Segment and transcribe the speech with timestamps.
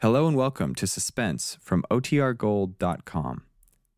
[0.00, 3.42] Hello and welcome to Suspense from OTRGold.com.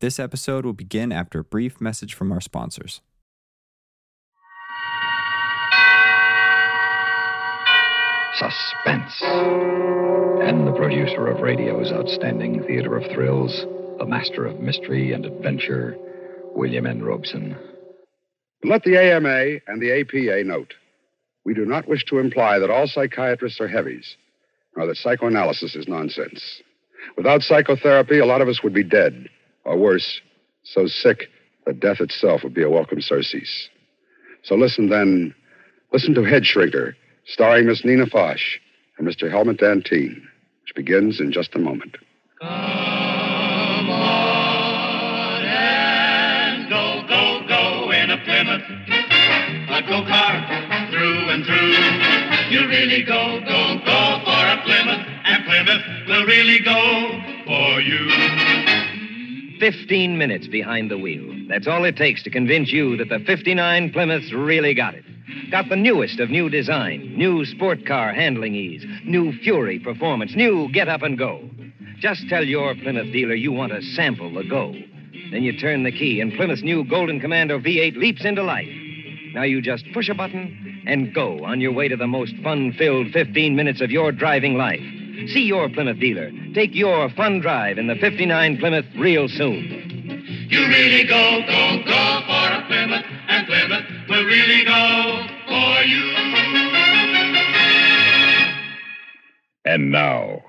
[0.00, 3.02] This episode will begin after a brief message from our sponsors.
[8.32, 9.12] Suspense.
[10.42, 13.66] And the producer of radio's outstanding theater of thrills,
[13.98, 15.98] the master of mystery and adventure,
[16.54, 17.02] William N.
[17.02, 17.58] Robson.
[18.64, 20.72] Let the AMA and the APA note
[21.44, 24.16] we do not wish to imply that all psychiatrists are heavies,
[24.76, 26.62] nor that psychoanalysis is nonsense.
[27.16, 29.28] Without psychotherapy, a lot of us would be dead,
[29.64, 30.20] or worse,
[30.62, 31.28] so sick
[31.66, 33.68] that death itself would be a welcome surcease.
[34.42, 35.34] So listen then,
[35.92, 36.94] listen to Head Shrinker,
[37.26, 38.40] starring Miss Nina Foch
[38.98, 39.30] and Mr.
[39.30, 40.22] Helmut Dantine,
[40.62, 41.96] which begins in just a moment.
[59.60, 61.46] 15 minutes behind the wheel.
[61.48, 65.04] That's all it takes to convince you that the 59 Plymouth's really got it.
[65.50, 70.72] Got the newest of new design, new sport car handling ease, new Fury performance, new
[70.72, 71.48] get up and go.
[71.98, 74.72] Just tell your Plymouth dealer you want to sample the go.
[75.30, 78.68] Then you turn the key, and Plymouth's new Golden Commando V8 leaps into life.
[79.34, 82.72] Now you just push a button and go on your way to the most fun
[82.72, 84.99] filled 15 minutes of your driving life.
[85.32, 86.30] See your Plymouth dealer.
[86.54, 90.46] Take your fun drive in the 59 Plymouth real soon.
[90.48, 93.04] You really go, go, go for a Plymouth.
[93.28, 96.10] And Plymouth will really go for you.
[99.64, 100.42] And now,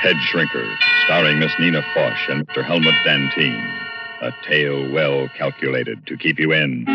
[0.00, 2.64] Head Shrinker, starring Miss Nina Foch and Mr.
[2.64, 3.76] Helmut Dantine.
[4.22, 6.86] A tale well calculated to keep you in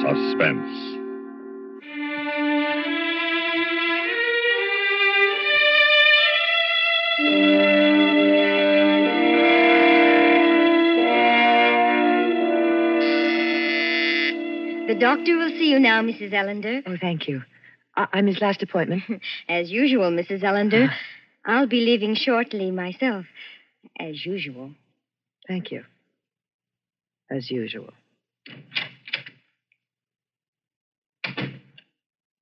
[0.00, 0.91] suspense.
[14.92, 16.32] The doctor will see you now, Mrs.
[16.34, 16.82] Ellender.
[16.86, 17.42] Oh, thank you.
[17.96, 19.02] I- I'm his last appointment.
[19.48, 20.42] As usual, Mrs.
[20.42, 20.90] Ellender.
[21.46, 23.24] I'll be leaving shortly myself.
[23.98, 24.72] As usual.
[25.48, 25.84] Thank you.
[27.30, 27.88] As usual.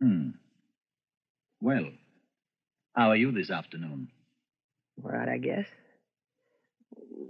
[0.03, 0.31] Hmm.
[1.61, 1.85] Well,
[2.97, 4.09] how are you this afternoon?
[5.05, 5.67] All right, I guess.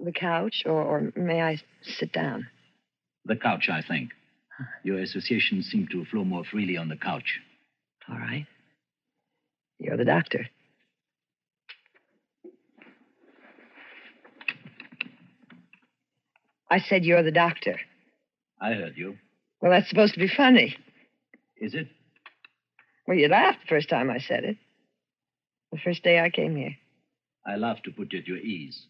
[0.02, 2.46] The couch, or, or may I sit down?
[3.26, 4.12] The couch, I think.
[4.82, 7.40] Your associations seem to flow more freely on the couch.
[8.08, 8.46] All right.
[9.78, 10.46] You're the doctor.
[16.70, 17.80] I said you're the doctor.
[18.60, 19.16] I heard you.
[19.60, 20.76] Well, that's supposed to be funny.
[21.56, 21.88] Is it?
[23.06, 24.56] Well, you laughed the first time I said it.
[25.72, 26.76] The first day I came here.
[27.46, 28.86] I laughed to put you at your ease.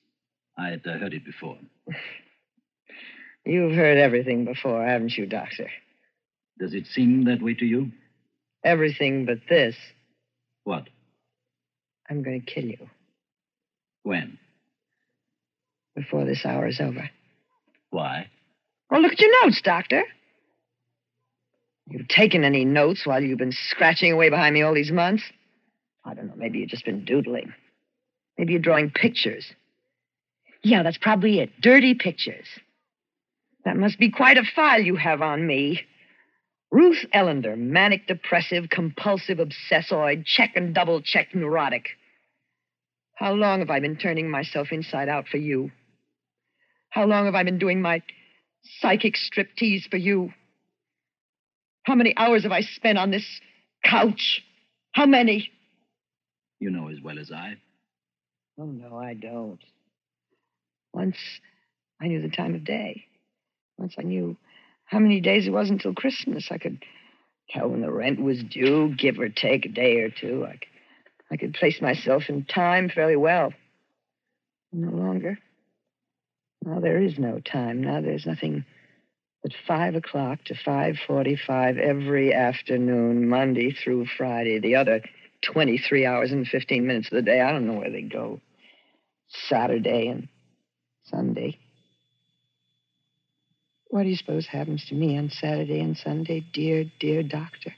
[0.58, 1.56] I had uh, heard it before.
[3.50, 5.68] You've heard everything before, haven't you, Doctor?
[6.60, 7.90] Does it seem that way to you?
[8.64, 9.74] Everything but this.
[10.62, 10.84] What?
[12.08, 12.88] I'm going to kill you
[14.04, 14.38] When?
[15.96, 17.10] before this hour is over.
[17.90, 18.28] Why?
[18.92, 20.04] Oh, look at your notes, Doctor.
[21.88, 25.24] You've taken any notes while you've been scratching away behind me all these months?
[26.04, 26.34] I don't know.
[26.36, 27.52] Maybe you've just been doodling.
[28.38, 29.44] Maybe you're drawing pictures.
[30.62, 31.60] Yeah, that's probably it.
[31.60, 32.46] Dirty pictures.
[33.64, 35.82] That must be quite a file you have on me.
[36.70, 41.88] Ruth Ellender, manic depressive, compulsive, obsessoid, check and double check neurotic.
[43.16, 45.70] How long have I been turning myself inside out for you?
[46.90, 48.02] How long have I been doing my
[48.80, 50.32] psychic striptease for you?
[51.82, 53.26] How many hours have I spent on this
[53.84, 54.42] couch?
[54.92, 55.50] How many?
[56.60, 57.54] You know as well as I.
[58.58, 59.60] Oh, no, I don't.
[60.92, 61.16] Once
[62.00, 63.04] I knew the time of day.
[63.80, 64.36] Once I knew
[64.84, 66.48] how many days it was until Christmas.
[66.50, 66.84] I could
[67.48, 70.44] tell when the rent was due, give or take a day or two.
[70.46, 70.68] I could,
[71.32, 73.54] I could place myself in time fairly well.
[74.72, 75.38] No longer.
[76.62, 77.82] Now there is no time.
[77.82, 78.66] Now there's nothing
[79.42, 84.58] but five o'clock to five forty-five every afternoon, Monday through Friday.
[84.60, 85.00] The other
[85.40, 88.40] twenty-three hours and fifteen minutes of the day, I don't know where they go.
[89.28, 90.28] Saturday and
[91.04, 91.58] Sunday.
[93.90, 97.74] What do you suppose happens to me on Saturday and Sunday, dear, dear doctor?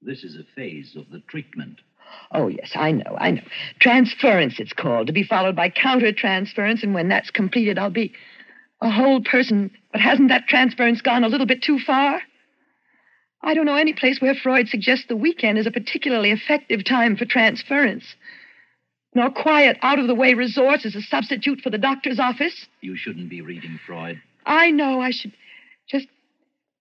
[0.00, 1.80] This is a phase of the treatment.
[2.32, 3.42] Oh, yes, I know, I know.
[3.78, 8.12] Transference, it's called, to be followed by countertransference, and when that's completed, I'll be
[8.80, 9.70] a whole person.
[9.92, 12.22] But hasn't that transference gone a little bit too far?
[13.42, 17.16] I don't know any place where Freud suggests the weekend is a particularly effective time
[17.16, 18.04] for transference.
[19.14, 22.66] nor quiet, out of the way resorts as a substitute for the doctor's office.
[22.80, 24.20] You shouldn't be reading Freud.
[24.46, 25.32] I know I should
[25.88, 26.06] just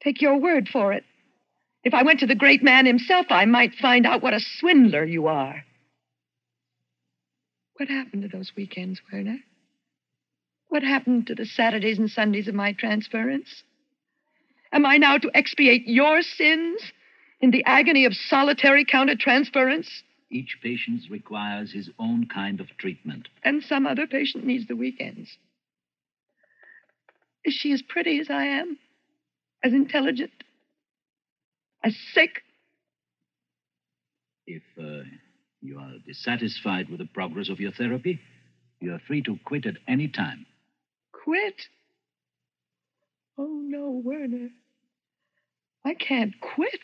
[0.03, 1.03] take your word for it.
[1.83, 5.03] If I went to the great man himself, I might find out what a swindler
[5.03, 5.63] you are.
[7.77, 9.39] What happened to those weekends, Werner?
[10.69, 13.63] What happened to the Saturdays and Sundays of my transference?
[14.71, 16.81] Am I now to expiate your sins
[17.41, 19.87] in the agony of solitary countertransference?
[20.31, 23.27] Each patient requires his own kind of treatment.
[23.43, 25.37] And some other patient needs the weekends.
[27.45, 28.77] Is she as pretty as I am?
[29.63, 30.31] As intelligent?
[31.83, 32.41] As sick?
[34.47, 35.03] If uh,
[35.61, 38.19] you are dissatisfied with the progress of your therapy,
[38.79, 40.45] you are free to quit at any time.
[41.11, 41.61] Quit?
[43.37, 44.49] Oh, no, Werner.
[45.85, 46.81] I can't quit.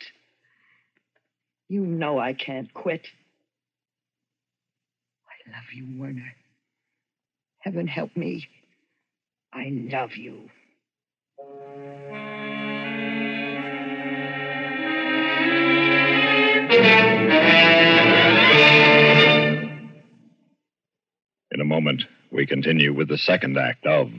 [1.67, 3.07] You know I can't quit.
[5.27, 6.33] I love you, Werner.
[7.59, 8.47] Heaven help me.
[9.53, 10.49] I love you.
[21.51, 24.09] In a moment, we continue with the second act of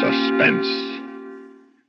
[0.00, 0.66] Suspense.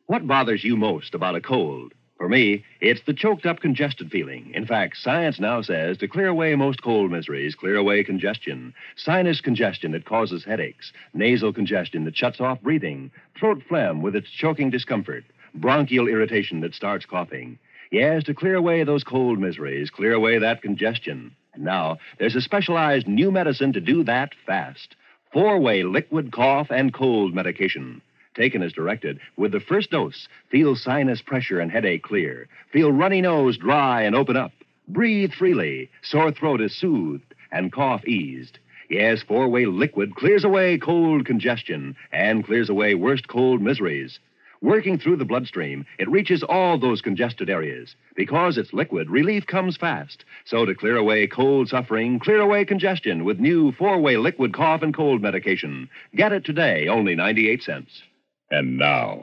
[0.05, 1.93] What bothers you most about a cold?
[2.17, 4.51] For me, it's the choked up, congested feeling.
[4.55, 8.73] In fact, science now says to clear away most cold miseries, clear away congestion.
[8.95, 14.31] Sinus congestion that causes headaches, nasal congestion that shuts off breathing, throat phlegm with its
[14.31, 17.59] choking discomfort, bronchial irritation that starts coughing.
[17.91, 21.35] Yes, to clear away those cold miseries, clear away that congestion.
[21.53, 24.95] And now, there's a specialized new medicine to do that fast.
[25.31, 28.01] Four way liquid cough and cold medication.
[28.37, 32.47] Taken as directed, with the first dose, feel sinus pressure and headache clear.
[32.71, 34.51] Feel runny nose dry and open up.
[34.87, 35.89] Breathe freely.
[36.03, 38.59] Sore throat is soothed and cough eased.
[38.91, 44.19] Yes, four way liquid clears away cold congestion and clears away worst cold miseries.
[44.61, 47.95] Working through the bloodstream, it reaches all those congested areas.
[48.15, 50.25] Because it's liquid, relief comes fast.
[50.45, 54.93] So to clear away cold suffering, clear away congestion with new four-way liquid cough and
[54.93, 55.89] cold medication.
[56.15, 58.03] Get it today, only 98 cents.
[58.49, 59.19] And now,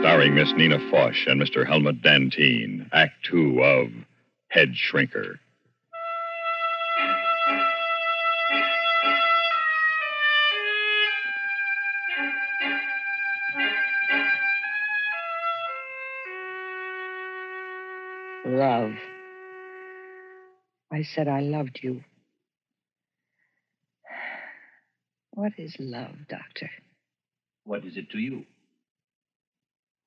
[0.00, 1.64] starring Miss Nina Foch and Mr.
[1.64, 3.90] Helmut Dantine, Act Two of
[4.48, 5.38] Head Shrinker.
[18.46, 18.94] Love.
[20.92, 22.02] I said I loved you.
[25.34, 26.68] What is love, Doctor?
[27.70, 28.46] What is it to you?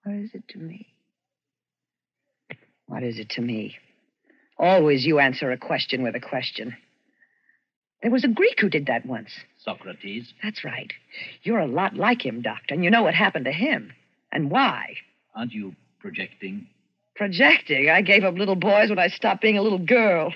[0.04, 0.88] What is it to me?
[2.88, 3.77] What is it to me?
[4.60, 6.75] Always you answer a question with a question.
[8.01, 9.30] There was a Greek who did that once.
[9.63, 10.33] Socrates?
[10.44, 10.92] That's right.
[11.44, 13.94] You're a lot like him, Doctor, and you know what happened to him
[14.30, 14.95] and why.
[15.33, 16.68] Aren't you projecting?
[17.15, 17.89] Projecting.
[17.89, 20.33] I gave up little boys when I stopped being a little girl.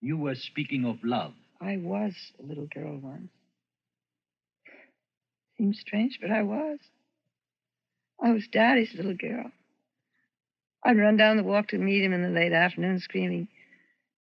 [0.00, 1.32] You were speaking of love.
[1.60, 3.30] I was a little girl once.
[5.58, 6.78] Seems strange, but I was.
[8.22, 9.50] I was Daddy's little girl.
[10.84, 13.48] I'd run down the walk to meet him in the late afternoon, screaming,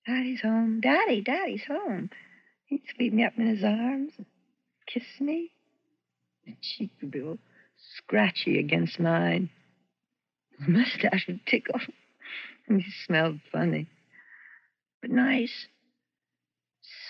[0.07, 2.11] Daddy's home, Daddy, Daddy's home.
[2.67, 4.27] He'd sweep me up in his arms and
[4.87, 5.51] kiss me.
[6.45, 7.39] His cheek would be all
[7.97, 9.51] scratchy against mine.
[10.59, 11.81] His mustache would tickle.
[12.69, 13.89] And he smelled funny,
[15.03, 15.67] but nice.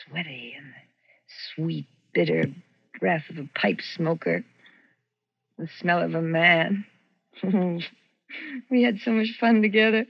[0.06, 0.72] Sweaty and
[1.54, 2.44] sweet, bitter
[3.00, 4.44] breath of a pipe smoker.
[5.58, 6.86] The smell of a man.
[8.70, 10.06] we had so much fun together.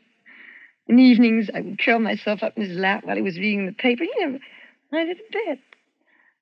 [0.87, 3.67] In the evenings, I would curl myself up in his lap while he was reading
[3.67, 4.05] the paper.
[4.05, 4.38] He never
[4.93, 5.59] minded a bit.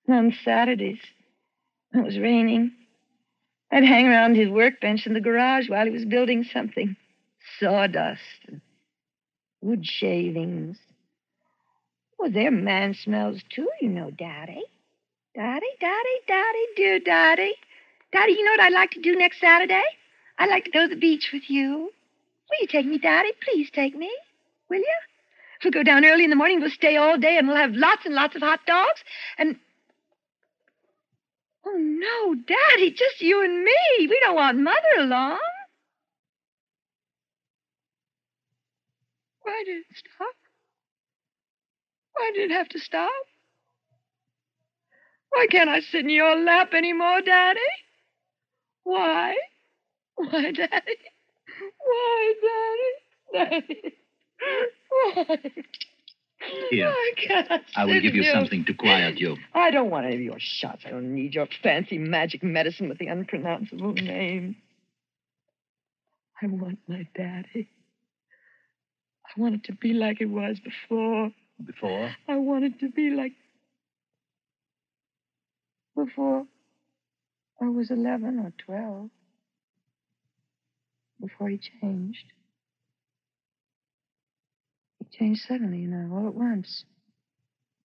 [0.06, 0.98] And on Saturdays,
[1.90, 2.72] when it was raining,
[3.70, 6.96] I'd hang around his workbench in the garage while he was building something
[7.58, 8.60] sawdust and
[9.60, 10.78] wood shavings.
[12.18, 14.62] Well, they're man smells too, you know, Daddy.
[15.34, 17.54] Daddy, Daddy, Daddy, dear Daddy.
[18.12, 19.82] Daddy, you know what I'd like to do next Saturday?
[20.38, 21.90] I'd like to go to the beach with you.
[22.50, 23.30] Will you take me, Daddy?
[23.42, 24.10] Please take me.
[24.68, 24.96] Will you?
[25.64, 28.04] We'll go down early in the morning, we'll stay all day and we'll have lots
[28.04, 29.02] and lots of hot dogs
[29.38, 29.56] and.
[31.64, 34.06] Oh, no, Daddy, just you and me.
[34.08, 35.38] We don't want Mother along.
[39.42, 40.34] Why did it stop?
[42.14, 43.10] Why did it have to stop?
[45.32, 47.60] Why can't I sit in your lap anymore, Daddy?
[48.84, 49.34] Why?
[50.16, 50.98] Why, Daddy?
[51.84, 52.34] Why,
[53.32, 53.50] Daddy?
[53.50, 53.94] Daddy?
[54.88, 55.38] Why?
[56.70, 56.88] Here.
[56.88, 58.34] I cannot I will give you here.
[58.34, 59.36] something to quiet you.
[59.54, 60.82] I don't want any of your shots.
[60.84, 64.56] I don't need your fancy magic medicine with the unpronounceable name.
[66.42, 67.68] I want my daddy.
[69.24, 71.30] I want it to be like it was before.
[71.64, 72.10] Before?
[72.26, 73.32] I want it to be like
[75.96, 76.46] before
[77.60, 79.10] I was 11 or 12.
[81.20, 82.24] Before he changed.
[84.98, 86.84] He changed suddenly, you know, all at once.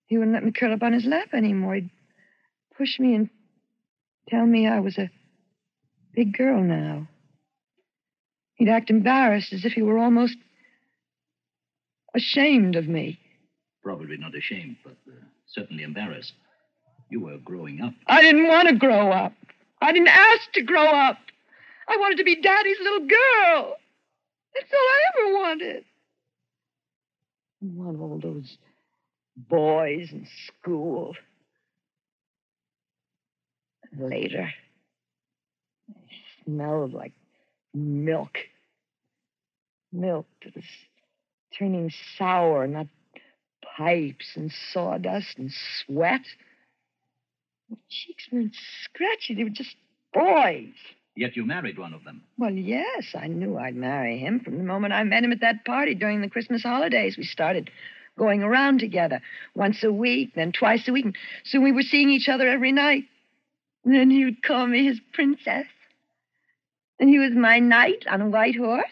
[0.08, 1.76] He wouldn't let me curl up on his lap anymore.
[1.76, 1.90] He'd
[2.78, 3.30] push me and
[4.30, 5.12] tell me I was a
[6.16, 7.08] big girl now.
[8.56, 10.38] He'd act embarrassed as if he were almost
[12.16, 13.20] ashamed of me.
[13.84, 16.34] Probably not ashamed, but uh, certainly embarrassed.
[17.10, 17.94] You were growing up.
[18.08, 19.34] I didn't want to grow up.
[19.82, 21.18] I didn't ask to grow up.
[21.88, 23.78] I wanted to be Daddy's little girl.
[24.54, 25.86] That's all I ever wanted.
[27.62, 28.58] Want all those
[29.38, 31.16] boys in school.
[33.98, 34.50] Later,
[35.90, 37.14] I smelled like
[37.74, 38.38] milk.
[39.94, 40.66] Milk that was
[41.58, 42.88] turning sour, not
[43.78, 46.26] pipes and sawdust and sweat.
[47.90, 49.76] Cheeks weren't scratchy, they were just
[50.14, 50.74] boys.
[51.16, 52.22] Yet you married one of them.
[52.38, 55.66] Well, yes, I knew I'd marry him from the moment I met him at that
[55.66, 57.18] party during the Christmas holidays.
[57.18, 57.72] We started
[58.18, 59.22] going around together
[59.56, 61.06] once a week, then twice a week.
[61.06, 63.06] And soon we were seeing each other every night.
[63.84, 65.66] And then he would call me his princess.
[67.00, 68.86] And he was my knight on a white horse.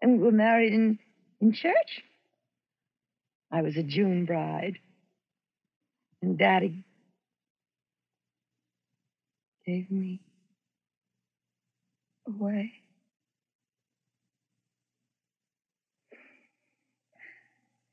[0.00, 0.98] And we were married in,
[1.40, 2.02] in church.
[3.52, 4.78] I was a June bride.
[6.22, 6.84] And Daddy
[9.68, 10.18] gave me
[12.26, 12.72] away.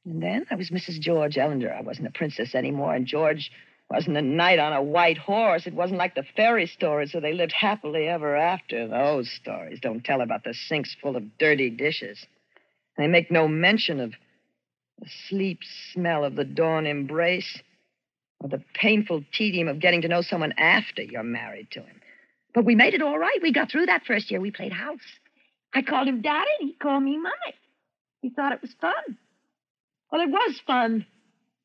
[0.05, 1.01] And then I was Mrs.
[1.01, 1.75] George Ellender.
[1.75, 3.51] I wasn't a princess anymore, and George
[3.89, 5.67] wasn't a knight on a white horse.
[5.67, 8.87] It wasn't like the fairy stories where they lived happily ever after.
[8.87, 12.25] Those stories don't tell about the sinks full of dirty dishes.
[12.97, 14.13] They make no mention of
[14.99, 15.59] the sleep
[15.91, 17.61] smell of the dawn embrace
[18.45, 21.99] or the painful tedium of getting to know someone after you're married to him.
[22.53, 23.39] But we made it all right.
[23.41, 24.39] We got through that first year.
[24.39, 24.99] We played house.
[25.73, 27.55] I called him Daddy, and he called me Mommy.
[28.21, 29.17] He thought it was fun.
[30.11, 31.07] Well, it was fun.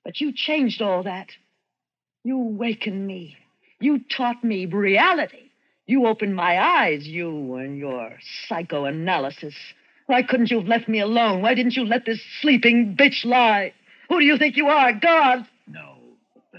[0.04, 1.28] But you changed all that.
[2.24, 3.36] You awakened me.
[3.78, 5.50] You taught me reality.
[5.86, 8.12] You opened my eyes, you and your
[8.48, 9.54] psychoanalysis.
[10.06, 11.42] Why couldn't you have left me alone?
[11.42, 13.74] Why didn't you let this sleeping bitch lie?
[14.08, 15.46] Who do you think you are, God?
[15.68, 15.99] No,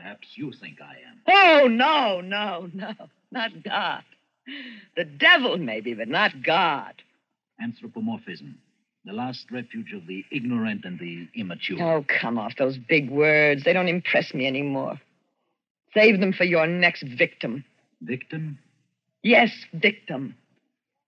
[0.01, 1.21] perhaps you think I am.
[1.27, 2.93] Oh, no, no, no.
[3.31, 4.03] Not God.
[4.95, 6.93] The devil, maybe, but not God.
[7.61, 8.57] Anthropomorphism,
[9.05, 11.81] the last refuge of the ignorant and the immature.
[11.81, 13.63] Oh, come off those big words.
[13.63, 14.99] They don't impress me anymore.
[15.93, 17.63] Save them for your next victim.
[18.01, 18.57] Victim?
[19.21, 20.35] Yes, victim.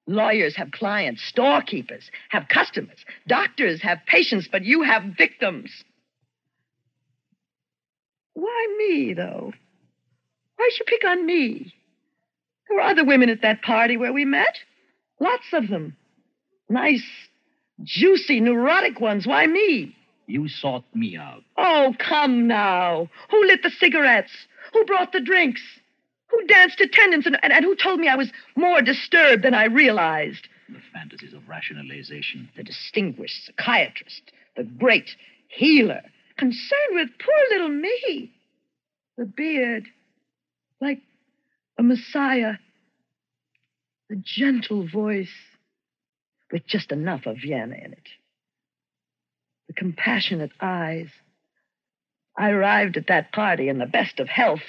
[0.06, 5.72] Lawyers have clients, storekeepers have customers, doctors have patients, but you have victims.
[8.34, 9.54] Why me, though?
[10.58, 11.74] Why'd you pick on me?
[12.68, 14.58] There were other women at that party where we met.
[15.20, 15.96] Lots of them.
[16.70, 17.04] Nice,
[17.84, 19.28] juicy, neurotic ones.
[19.28, 19.96] Why me?
[20.26, 21.44] You sought me out.
[21.58, 23.10] Oh, come now.
[23.30, 24.32] Who lit the cigarettes?
[24.74, 25.62] Who brought the drinks?
[26.28, 29.66] Who danced attendance and, and, and who told me I was more disturbed than I
[29.66, 30.48] realized?
[30.70, 32.50] The fantasies of rationalization.
[32.56, 35.10] The distinguished psychiatrist, the great
[35.50, 36.02] healer,
[36.44, 38.32] concerned with poor little me.
[39.18, 39.86] The beard,
[40.82, 41.00] like
[41.80, 42.56] a messiah.
[44.10, 45.32] The gentle voice,
[46.52, 48.08] with just enough of Vienna in it.
[49.68, 51.08] The compassionate eyes.
[52.38, 54.64] I arrived at that party in the best of health.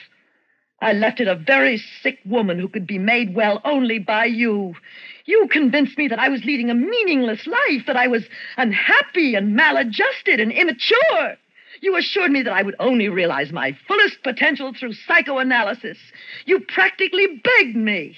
[0.81, 4.77] I left it a very sick woman who could be made well only by you.
[5.25, 8.25] You convinced me that I was leading a meaningless life, that I was
[8.57, 11.37] unhappy and maladjusted and immature.
[11.81, 15.99] You assured me that I would only realize my fullest potential through psychoanalysis.
[16.47, 18.17] You practically begged me.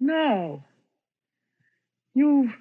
[0.00, 0.62] No.
[2.14, 2.52] You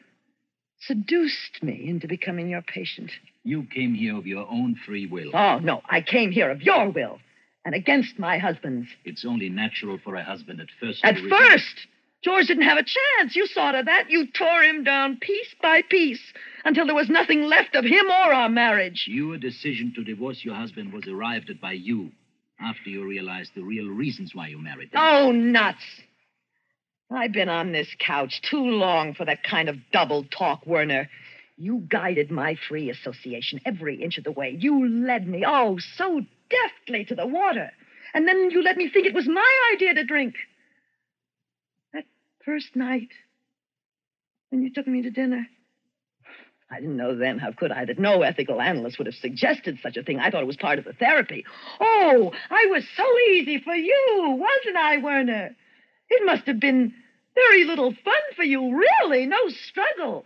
[0.79, 3.11] seduced me into becoming your patient.
[3.43, 5.31] You came here of your own free will.
[5.33, 7.19] Oh, no, I came here of your will
[7.65, 8.87] and against my husband's.
[9.03, 11.03] It's only natural for a husband at first.
[11.03, 11.87] At first!
[12.23, 13.35] George didn't have a chance.
[13.35, 14.09] You saw to that.
[14.09, 16.21] You tore him down piece by piece
[16.65, 19.05] until there was nothing left of him or our marriage.
[19.07, 22.11] Your decision to divorce your husband was arrived at by you
[22.59, 24.99] after you realized the real reasons why you married him.
[24.99, 25.83] Oh, nuts.
[27.11, 31.09] I've been on this couch too long for that kind of double talk, Werner.
[31.55, 34.55] You guided my free association every inch of the way.
[34.59, 37.71] You led me, oh, so deftly to the water.
[38.13, 40.35] And then you let me think it was my idea to drink.
[42.47, 43.09] First night,
[44.51, 45.45] when you took me to dinner.
[46.71, 49.97] I didn't know then, how could I, that no ethical analyst would have suggested such
[49.97, 50.21] a thing.
[50.21, 51.43] I thought it was part of the therapy.
[51.81, 55.57] Oh, I was so easy for you, wasn't I, Werner?
[56.09, 56.93] It must have been
[57.35, 60.25] very little fun for you, really, no struggle.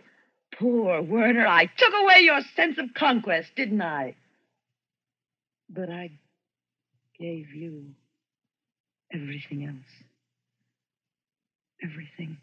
[0.54, 4.14] Poor Werner, I took away your sense of conquest, didn't I?
[5.68, 6.12] But I
[7.18, 7.86] gave you
[9.12, 10.11] everything else.
[11.82, 12.38] Everything.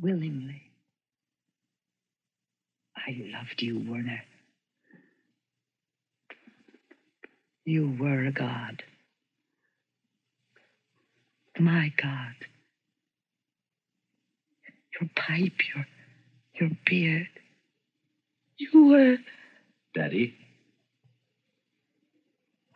[0.00, 0.62] Willingly.
[2.96, 4.22] I loved you, Werner.
[7.64, 8.82] You were a god.
[11.58, 12.34] My god.
[15.00, 15.86] Your pipe, your
[16.60, 17.28] your beard.
[18.58, 19.18] You were
[19.94, 20.34] Daddy,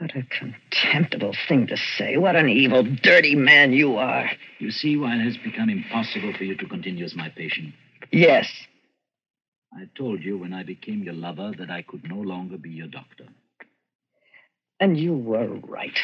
[0.03, 2.17] what a contemptible thing to say.
[2.17, 4.29] What an evil, dirty man you are.
[4.59, 7.73] you see why it has become impossible for you to continue as my patient.
[8.11, 8.49] Yes.
[9.73, 12.89] I told you when I became your lover that I could no longer be your
[12.89, 13.27] doctor.
[14.81, 15.97] And you were right.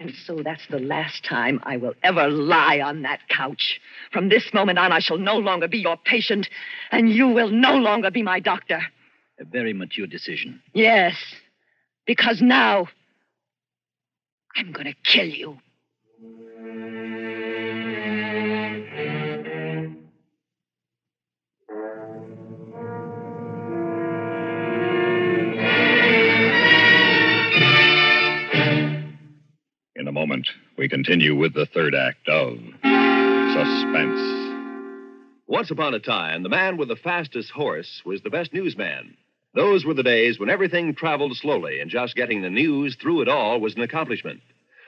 [0.00, 3.80] And so that's the last time I will ever lie on that couch.
[4.12, 6.48] From this moment on, I shall no longer be your patient,
[6.90, 8.80] and you will no longer be my doctor.
[9.38, 10.60] A very mature decision.
[10.74, 11.14] Yes,
[12.06, 12.88] because now
[14.56, 15.58] I'm going to kill you.
[29.96, 30.48] In a moment,
[30.78, 32.58] we continue with the third act of
[33.52, 34.52] Suspense.
[35.48, 39.16] Once upon a time, the man with the fastest horse was the best newsman.
[39.56, 43.28] Those were the days when everything traveled slowly, and just getting the news through it
[43.28, 44.42] all was an accomplishment.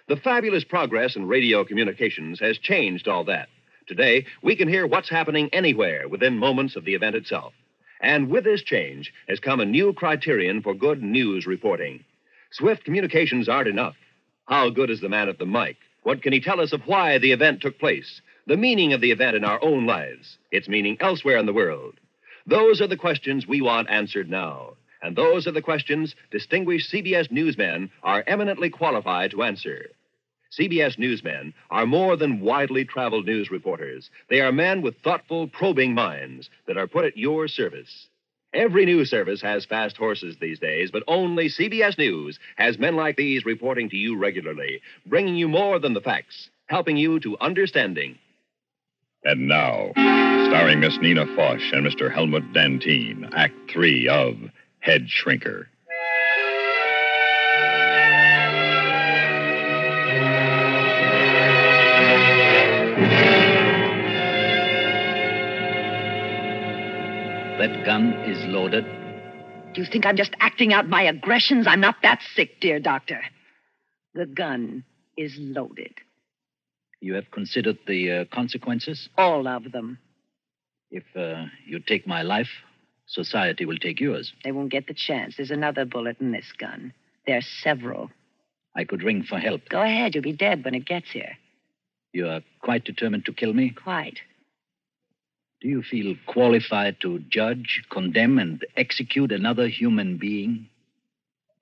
[0.09, 3.49] The fabulous progress in radio communications has changed all that.
[3.87, 7.55] Today, we can hear what's happening anywhere within moments of the event itself.
[8.03, 12.05] And with this change has come a new criterion for good news reporting.
[12.51, 13.97] Swift communications aren't enough.
[14.45, 15.79] How good is the man at the mic?
[16.03, 18.21] What can he tell us of why the event took place?
[18.47, 21.95] The meaning of the event in our own lives, its meaning elsewhere in the world.
[22.49, 24.79] Those are the questions we want answered now.
[25.03, 29.91] And those are the questions distinguished CBS newsmen are eminently qualified to answer.
[30.59, 34.09] CBS newsmen are more than widely traveled news reporters.
[34.31, 38.09] They are men with thoughtful, probing minds that are put at your service.
[38.55, 43.17] Every news service has fast horses these days, but only CBS News has men like
[43.17, 48.19] these reporting to you regularly, bringing you more than the facts, helping you to understanding.
[49.29, 49.91] And now,
[50.49, 52.11] starring Miss Nina Foch and Mr.
[52.11, 54.37] Helmut Dantine, Act Three of
[54.81, 55.67] Head Shrinker.
[67.59, 68.87] That gun is loaded.
[69.75, 71.67] Do you think I'm just acting out my aggressions?
[71.67, 73.21] I'm not that sick, dear doctor.
[74.15, 74.85] The gun
[75.19, 75.93] is loaded.
[77.01, 79.09] You have considered the uh, consequences?
[79.17, 79.99] All of them.
[80.91, 82.49] If uh, you take my life,
[83.07, 84.33] society will take yours.
[84.43, 85.37] They won't get the chance.
[85.37, 86.93] There's another bullet in this gun.
[87.27, 88.11] There are several.
[88.75, 89.69] I could ring for help.
[89.69, 90.15] Go ahead.
[90.15, 91.37] You'll be dead when it gets here.
[92.13, 93.71] You are quite determined to kill me?
[93.71, 94.21] Quite.
[95.61, 100.69] Do you feel qualified to judge, condemn, and execute another human being?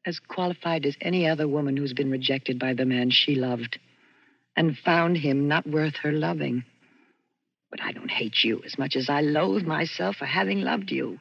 [0.05, 3.79] As qualified as any other woman who's been rejected by the man she loved
[4.57, 6.65] and found him not worth her loving.
[7.71, 11.21] But I don't hate you as much as I loathe myself for having loved you.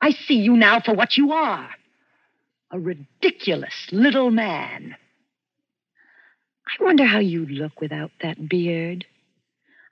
[0.00, 1.70] I see you now for what you are
[2.70, 4.94] a ridiculous little man.
[6.66, 9.06] I wonder how you'd look without that beard.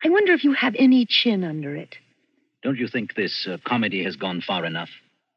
[0.05, 1.97] I wonder if you have any chin under it.
[2.63, 4.91] Don't you think this uh, comedy has gone far enough?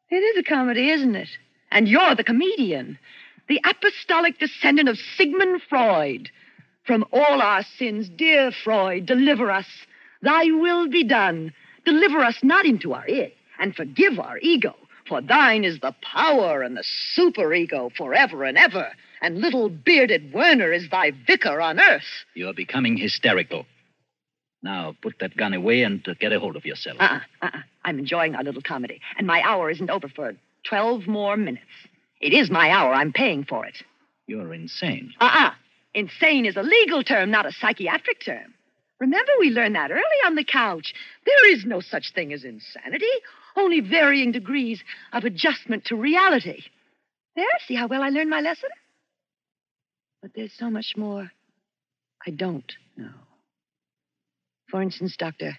[0.10, 1.30] It is a comedy, isn't it?
[1.72, 3.00] And you're the comedian,
[3.48, 6.30] the apostolic descendant of Sigmund Freud.
[6.90, 9.68] From all our sins, dear Freud, deliver us.
[10.24, 11.54] Thy will be done.
[11.86, 14.74] Deliver us not into our it, and forgive our ego.
[15.08, 16.84] For thine is the power and the
[17.16, 18.92] superego forever and ever.
[19.22, 22.26] And little bearded Werner is thy vicar on earth.
[22.34, 23.68] You're becoming hysterical.
[24.64, 26.98] Now, put that gun away and uh, get a hold of yourself.
[27.00, 27.60] Uh-uh, uh-uh.
[27.86, 30.34] I'm enjoying our little comedy, and my hour isn't over for
[30.68, 31.68] 12 more minutes.
[32.20, 32.92] It is my hour.
[32.96, 33.78] I'm paying for it.
[34.26, 35.14] You're insane.
[35.20, 35.52] Uh-uh.
[35.94, 38.54] Insane is a legal term, not a psychiatric term.
[39.00, 40.94] Remember, we learned that early on the couch.
[41.26, 43.06] There is no such thing as insanity,
[43.56, 46.64] only varying degrees of adjustment to reality.
[47.36, 48.70] There, see how well I learned my lesson?
[50.22, 51.32] But there's so much more
[52.26, 53.14] I don't know.
[54.70, 55.58] For instance, Doctor,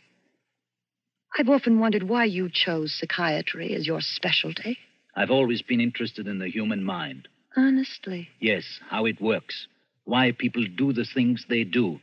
[1.37, 4.79] I've often wondered why you chose psychiatry as your specialty.
[5.17, 7.29] I've always been interested in the human mind.
[7.57, 8.29] Honestly.
[8.41, 9.67] Yes, how it works.
[10.05, 12.01] Why people do the things they do.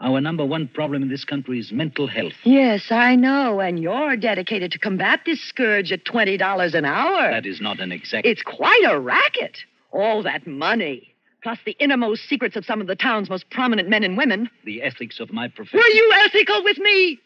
[0.00, 2.32] Our number one problem in this country is mental health.
[2.42, 7.30] Yes, I know, and you're dedicated to combat this scourge at $20 an hour.
[7.30, 8.26] That is not an exact.
[8.26, 9.58] It's quite a racket.
[9.92, 14.02] All that money, plus the innermost secrets of some of the town's most prominent men
[14.02, 14.50] and women.
[14.64, 15.78] the ethics of my profession.
[15.78, 17.20] Were you ethical with me?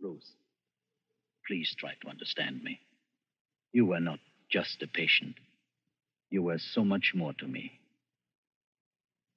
[0.00, 0.24] Ruth,
[1.46, 2.80] please try to understand me.
[3.72, 5.34] You were not just a patient.
[6.30, 7.72] You were so much more to me.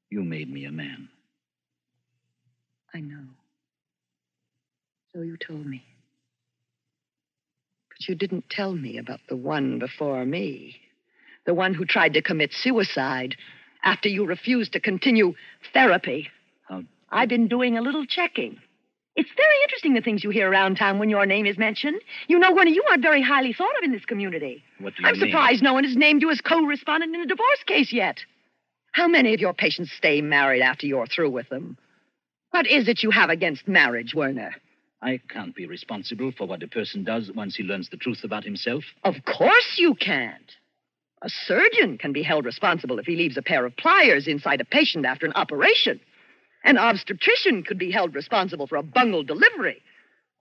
[0.10, 1.10] You made me a man.
[2.93, 3.26] I know.
[5.13, 5.84] So you told me.
[7.89, 10.78] But you didn't tell me about the one before me.
[11.46, 13.36] The one who tried to commit suicide
[13.84, 15.34] after you refused to continue
[15.74, 16.30] therapy.
[16.67, 18.60] How- I've been doing a little checking.
[19.15, 22.00] It's very interesting the things you hear around town when your name is mentioned.
[22.28, 24.63] You know, Werner, you aren't very highly thought of in this community.
[24.80, 25.32] What do you I'm mean?
[25.32, 28.20] surprised no one has named you as co-respondent in a divorce case yet.
[28.97, 31.77] How many of your patients stay married after you're through with them?
[32.49, 34.55] What is it you have against marriage, Werner?
[35.03, 38.43] I can't be responsible for what a person does once he learns the truth about
[38.43, 38.83] himself.
[39.03, 40.51] Of course you can't.
[41.21, 44.65] A surgeon can be held responsible if he leaves a pair of pliers inside a
[44.65, 45.99] patient after an operation.
[46.63, 49.79] An obstetrician could be held responsible for a bungled delivery.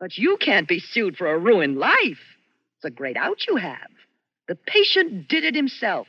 [0.00, 2.24] But you can't be sued for a ruined life.
[2.76, 3.90] It's a great out you have.
[4.48, 6.06] The patient did it himself.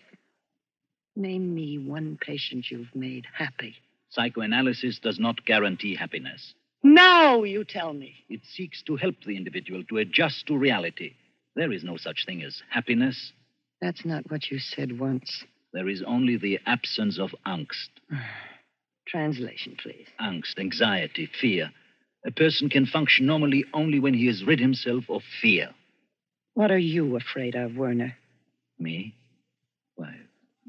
[1.17, 3.73] Name me one patient you've made happy.
[4.11, 6.53] Psychoanalysis does not guarantee happiness.
[6.83, 8.13] Now you tell me.
[8.29, 11.13] It seeks to help the individual to adjust to reality.
[11.55, 13.33] There is no such thing as happiness.
[13.81, 15.43] That's not what you said once.
[15.73, 17.89] There is only the absence of angst.
[19.07, 20.05] Translation, please.
[20.21, 21.71] Angst, anxiety, fear.
[22.27, 25.71] A person can function normally only when he has rid himself of fear.
[26.53, 28.15] What are you afraid of, Werner?
[28.77, 29.15] Me?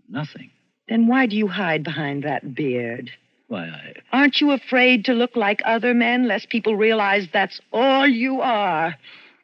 [0.09, 0.51] Nothing.
[0.89, 3.11] Then why do you hide behind that beard?
[3.49, 3.93] Why, I.
[4.13, 8.95] Aren't you afraid to look like other men, lest people realize that's all you are?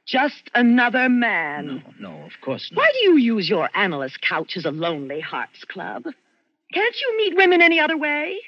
[0.07, 1.83] Just another man.
[1.99, 2.79] No, no, of course not.
[2.79, 6.05] Why do you use your analyst couch as a lonely hearts club?
[6.73, 8.39] Can't you meet women any other way?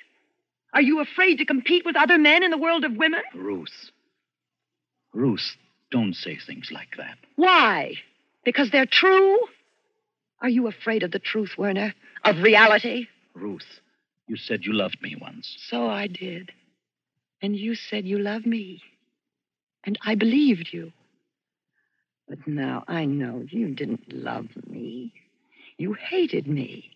[0.75, 3.23] Are you afraid to compete with other men in the world of women?
[3.35, 3.91] Ruth.
[5.15, 5.57] Ruth,
[5.91, 7.17] don't say things like that.
[7.37, 7.95] Why?
[8.45, 9.39] Because they're true?
[10.43, 11.95] Are you afraid of the truth, Werner?
[12.27, 13.07] Of reality?
[13.35, 13.81] Ruth,
[14.27, 15.57] you said you loved me once.
[15.69, 16.53] So I did.
[17.41, 18.83] And you said you loved me.
[19.85, 20.93] And I believed you.
[22.29, 25.13] But now I know you didn't love me.
[25.79, 26.91] You hated me.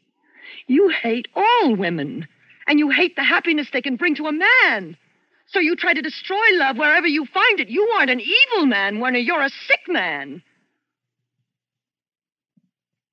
[0.67, 2.27] You hate all women.
[2.67, 4.97] And you hate the happiness they can bring to a man.
[5.47, 7.69] So you try to destroy love wherever you find it.
[7.69, 9.19] You aren't an evil man, Werner.
[9.19, 10.43] You're a sick man.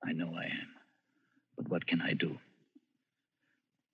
[0.03, 0.76] I know I am.
[1.57, 2.37] But what can I do?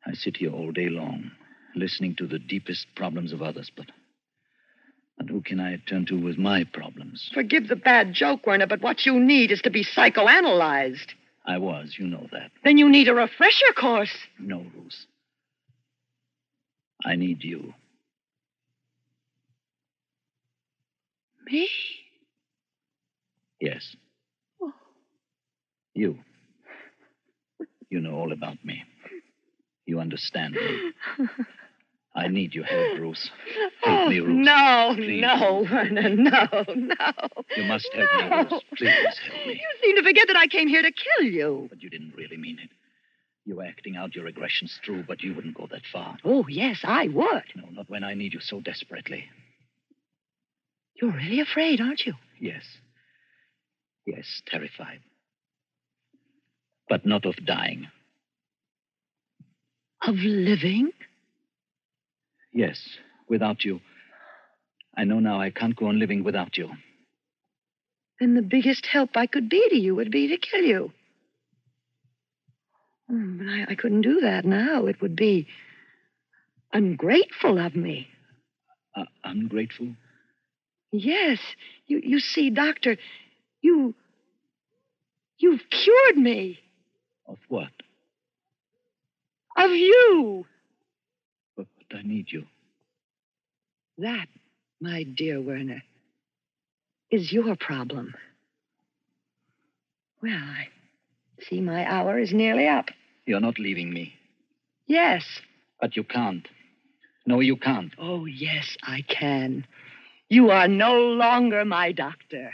[0.06, 1.32] I sit here all day long,
[1.76, 3.88] listening to the deepest problems of others, but.
[5.17, 7.30] But who can I turn to with my problems?
[7.34, 11.13] Forgive the bad joke, Werner, but what you need is to be psychoanalyzed.
[11.45, 12.52] I was, you know that.
[12.63, 14.13] Then you need a refresher course.
[14.39, 15.06] No, Ruth.
[17.06, 17.73] I need you.
[21.45, 21.69] Me?
[23.60, 23.95] Yes.
[24.62, 24.73] Oh.
[25.93, 26.17] You.
[27.93, 28.84] You know all about me.
[29.86, 30.93] You understand me.
[32.15, 33.29] I need your help, Ruth.
[33.84, 34.36] Help oh, me, Ruth.
[34.36, 35.21] No, Please.
[35.21, 37.12] no, Werner, no, no.
[37.56, 38.38] You must help me, No.
[38.49, 38.63] Ruth.
[38.75, 39.53] Please help me.
[39.53, 41.67] You seem to forget that I came here to kill you.
[41.69, 42.71] But you didn't really mean it.
[43.45, 46.17] You were acting out your aggressions true, but you wouldn't go that far.
[46.25, 47.43] Oh, yes, I would.
[47.56, 49.25] No, not when I need you so desperately.
[50.99, 52.13] You're really afraid, aren't you?
[52.39, 52.63] Yes.
[54.08, 55.01] Yes, terrified.
[56.93, 57.88] But not of dying.
[60.03, 60.91] Of living?
[62.53, 62.79] Yes,
[63.27, 63.82] without you.
[64.95, 66.69] I know now I can't go on living without you.
[68.19, 70.91] Then the biggest help I could be to you would be to kill you.
[73.10, 74.86] Hmm, but I, I couldn't do that now.
[74.86, 75.47] It would be
[76.71, 78.08] ungrateful of me.
[78.95, 79.95] Uh, ungrateful?
[80.91, 81.39] Yes.
[81.88, 82.97] You, you see, Doctor,
[83.63, 83.95] you.
[85.39, 86.60] You've cured me.
[87.33, 87.71] Of what?
[89.57, 90.45] Of you.
[91.57, 92.45] But, but I need you.
[93.97, 94.27] That
[94.83, 95.81] my dear Werner,
[97.09, 98.13] is your problem.
[100.21, 100.67] Well, I
[101.41, 102.89] see my hour is nearly up.
[103.25, 104.13] You're not leaving me.
[104.87, 105.23] Yes.
[105.79, 106.47] But you can't.
[107.25, 107.93] No, you can't.
[107.97, 109.65] Oh, yes, I can.
[110.27, 112.51] You are no longer my doctor,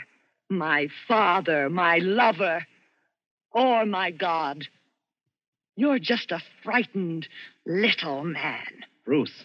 [0.48, 2.64] my father, my lover,
[3.52, 4.66] or my God.
[5.76, 7.26] You're just a frightened
[7.66, 8.84] little man.
[9.06, 9.44] Ruth.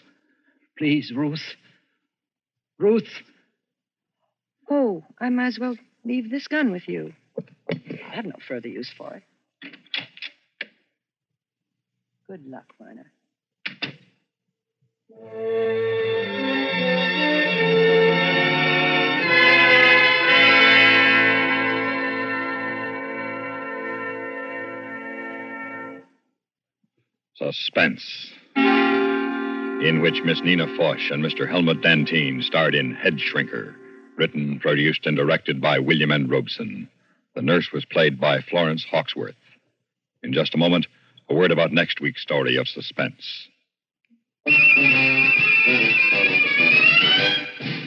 [0.78, 1.54] Please, Ruth.
[2.78, 3.08] Ruth.
[4.70, 7.14] Oh, I might as well leave this gun with you.
[7.70, 9.22] I have no further use for it.
[12.28, 13.12] Good luck, Werner.
[27.38, 31.46] Suspense, in which Miss Nina Foch and Mr.
[31.46, 33.74] Helmut Dantine starred in Head Shrinker,
[34.16, 36.28] written, produced, and directed by William N.
[36.28, 36.88] Robson.
[37.34, 39.34] The nurse was played by Florence Hawksworth.
[40.22, 40.86] In just a moment,
[41.28, 43.48] a word about next week's story of suspense.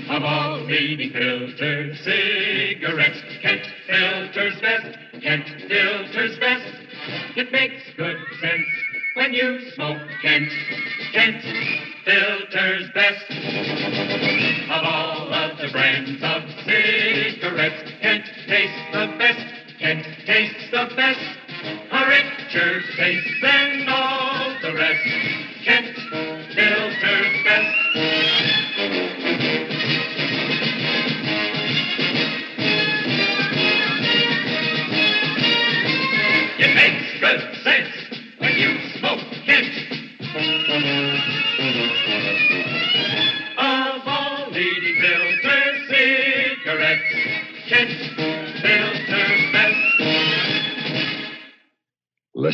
[0.10, 4.98] Of all leading filtered cigarettes, Kent filters best.
[5.24, 6.76] Kent filters best.
[7.36, 8.69] It makes good sense
[9.20, 10.50] when you smoke Kent.
[11.12, 11.44] Kent
[12.06, 13.26] filters best.
[14.72, 19.46] Of all of the brands of cigarettes, Kent tastes the best.
[19.78, 21.20] Kent tastes the best.
[21.92, 25.39] A richer taste than all the rest.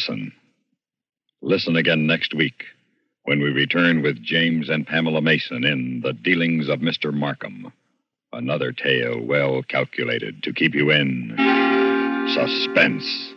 [0.08, 0.34] Listen.
[1.42, 2.66] Listen again next week
[3.24, 7.12] when we return with James and Pamela Mason in The Dealings of Mr.
[7.12, 7.74] Markham.
[8.32, 11.34] Another tale well calculated to keep you in
[12.36, 13.34] suspense.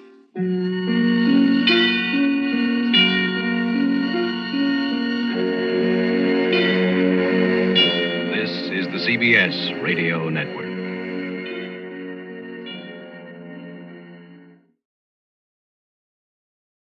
[8.35, 10.68] This is the CBS Radio Network.